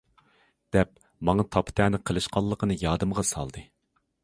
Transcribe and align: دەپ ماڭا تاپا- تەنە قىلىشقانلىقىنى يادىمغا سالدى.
دەپ 0.75 0.95
ماڭا 1.29 1.45
تاپا- 1.57 1.75
تەنە 1.81 2.01
قىلىشقانلىقىنى 2.11 2.79
يادىمغا 2.87 3.29
سالدى. 3.35 3.67